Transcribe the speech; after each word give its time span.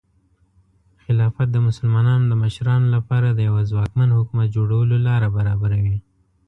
خلافت 1.03 1.47
د 1.51 1.57
مسلمانانو 1.67 2.25
د 2.27 2.33
مشرانو 2.43 2.87
لپاره 2.95 3.27
د 3.31 3.39
یوه 3.49 3.61
ځواکمن 3.71 4.09
حکومت 4.17 4.47
جوړولو 4.55 4.95
لاره 5.07 5.27
برابروي. 5.37 5.97